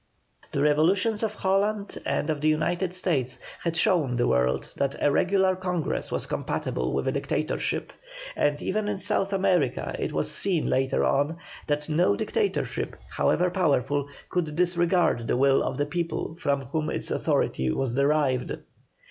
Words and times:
The 0.51 0.63
revolutions 0.63 1.21
of 1.21 1.35
Holland 1.35 1.95
and 2.07 2.27
the 2.27 2.47
United 2.47 2.91
States 2.91 3.39
had 3.59 3.77
shown 3.77 4.15
the 4.15 4.27
world 4.27 4.73
that 4.77 4.95
a 4.99 5.11
regulating 5.11 5.61
Congress 5.61 6.11
was 6.11 6.25
compatible 6.25 6.91
with 6.95 7.07
a 7.07 7.11
dictatorship; 7.11 7.93
and 8.35 8.59
even 8.63 8.87
in 8.87 8.97
South 8.97 9.31
America 9.31 9.95
it 9.99 10.11
was 10.11 10.31
seen 10.31 10.67
later 10.67 11.05
on 11.05 11.37
that 11.67 11.87
no 11.87 12.15
dictatorship, 12.15 12.95
however 13.11 13.51
powerful, 13.51 14.09
could 14.27 14.55
disregard 14.55 15.27
the 15.27 15.37
will 15.37 15.61
of 15.61 15.77
the 15.77 15.85
people 15.85 16.35
from 16.35 16.61
whom 16.61 16.89
its 16.89 17.11
authority 17.11 17.69
was 17.69 17.93
derived. 17.93 18.57